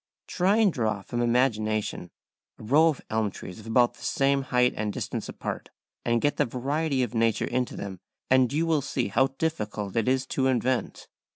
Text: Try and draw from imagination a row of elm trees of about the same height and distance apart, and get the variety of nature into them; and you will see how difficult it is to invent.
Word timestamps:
Try 0.25 0.57
and 0.57 0.73
draw 0.73 1.03
from 1.03 1.21
imagination 1.21 2.09
a 2.57 2.63
row 2.63 2.87
of 2.87 3.01
elm 3.11 3.29
trees 3.29 3.59
of 3.59 3.67
about 3.67 3.93
the 3.93 4.03
same 4.03 4.41
height 4.41 4.73
and 4.75 4.91
distance 4.91 5.29
apart, 5.29 5.69
and 6.03 6.19
get 6.21 6.37
the 6.37 6.45
variety 6.45 7.03
of 7.03 7.13
nature 7.13 7.45
into 7.45 7.75
them; 7.75 7.99
and 8.27 8.51
you 8.51 8.65
will 8.65 8.81
see 8.81 9.09
how 9.09 9.27
difficult 9.37 9.95
it 9.95 10.07
is 10.07 10.25
to 10.25 10.47
invent. 10.47 11.07